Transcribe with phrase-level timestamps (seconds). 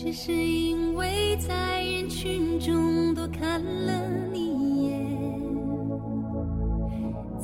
[0.00, 4.94] 只是因为在人群中多看了你一眼，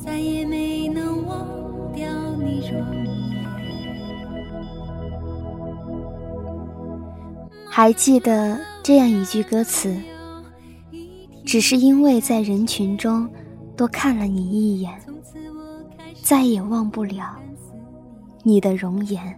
[0.01, 1.45] 再也没能忘
[1.91, 3.45] 掉你容颜。
[7.69, 9.93] 还记得这样一句歌词：
[11.45, 13.29] 只是因为在人群中
[13.75, 14.97] 多看了你一眼，
[16.23, 17.35] 再也忘不了
[18.43, 19.37] 你的容颜。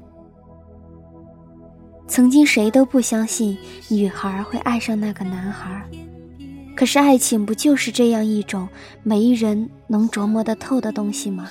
[2.17, 3.55] 曾经谁都不相信
[3.89, 5.87] 女孩会爱上那个男孩，
[6.75, 8.67] 可是爱情不就是这样一种
[9.03, 11.47] 没人能琢磨得透的东西吗？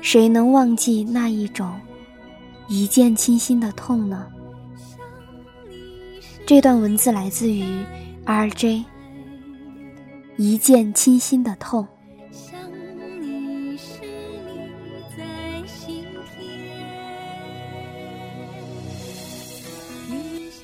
[0.00, 1.74] 谁能忘记那一种
[2.68, 4.28] 一见倾心的痛呢？
[6.46, 7.64] 这段文字来自于
[8.24, 8.84] RJ，
[10.36, 11.84] 一见倾心的痛。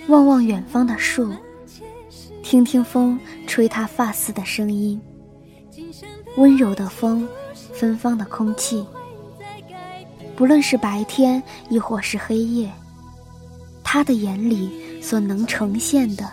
[0.08, 1.32] 望望远方的树，
[2.42, 5.00] 听听风吹他发丝的声音。
[6.36, 7.26] 温柔的风，
[7.72, 8.84] 芬芳的空气。
[10.34, 12.70] 不论是白天亦或是黑夜，
[13.84, 16.28] 他的眼里所能呈现的，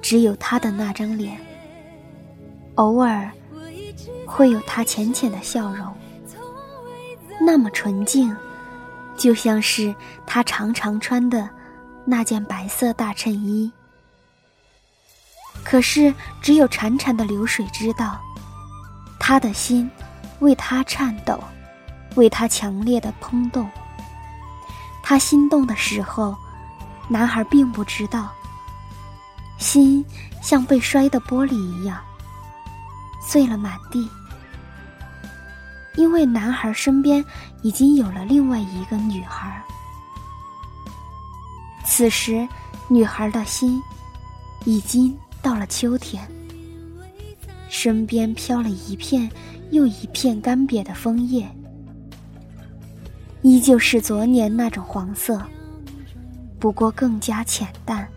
[0.00, 1.38] 只有他的那张脸。
[2.76, 3.30] 偶尔，
[4.26, 5.86] 会有他浅浅的笑容，
[7.40, 8.34] 那么纯净，
[9.16, 9.94] 就像是
[10.26, 11.48] 他常常穿的。
[12.04, 13.70] 那件白色大衬衣，
[15.64, 18.20] 可是只有潺潺的流水知道，
[19.20, 19.88] 他的心
[20.40, 21.42] 为他颤抖，
[22.16, 23.70] 为他强烈的砰动。
[25.02, 26.36] 他心动的时候，
[27.08, 28.32] 男孩并不知道，
[29.58, 30.04] 心
[30.42, 32.00] 像被摔的玻璃一样
[33.24, 34.08] 碎了满地，
[35.94, 37.24] 因为男孩身边
[37.62, 39.62] 已经有了另外一个女孩。
[41.84, 42.46] 此时，
[42.88, 43.80] 女孩的心
[44.64, 46.26] 已经到了秋天，
[47.68, 49.30] 身边飘了一片
[49.70, 51.48] 又一片干瘪的枫叶，
[53.42, 55.42] 依旧是昨年那种黄色，
[56.58, 58.08] 不过更加浅淡，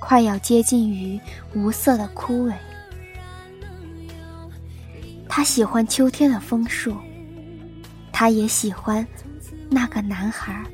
[0.00, 1.20] 快要接近于
[1.54, 2.52] 无色的枯萎。
[5.28, 6.96] 他喜欢秋天的枫树，
[8.12, 9.06] 他也喜欢
[9.68, 10.64] 那个男孩。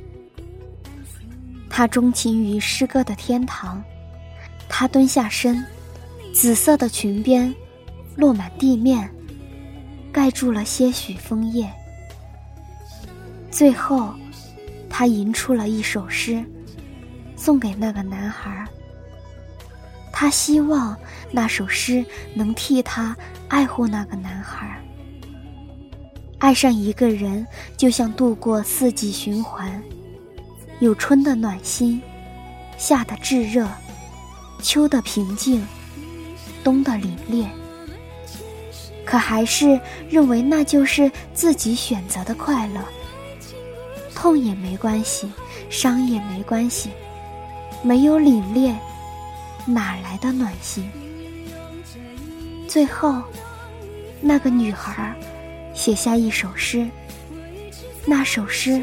[1.80, 3.82] 他钟情于诗歌的天堂，
[4.68, 5.64] 他蹲下身，
[6.30, 7.54] 紫色的裙边
[8.16, 9.10] 落满地面，
[10.12, 11.66] 盖住了些许枫叶。
[13.50, 14.12] 最后，
[14.90, 16.44] 他吟出了一首诗，
[17.34, 18.62] 送给那个男孩。
[20.12, 20.94] 他希望
[21.30, 22.04] 那首诗
[22.34, 23.16] 能替他
[23.48, 24.78] 爱护那个男孩。
[26.40, 27.46] 爱上一个人，
[27.78, 29.82] 就像度过四季循环。
[30.80, 32.00] 有春的暖心，
[32.78, 33.68] 夏的炙热，
[34.62, 35.62] 秋的平静，
[36.64, 37.46] 冬的凛冽。
[39.04, 42.80] 可还是认为那就是自己选择的快乐。
[44.14, 45.30] 痛也没关系，
[45.68, 46.88] 伤也没关系，
[47.82, 48.74] 没有凛冽，
[49.66, 50.90] 哪来的暖心？
[52.66, 53.22] 最后，
[54.22, 55.14] 那个女孩
[55.74, 56.88] 写下一首诗，
[58.06, 58.82] 那首诗。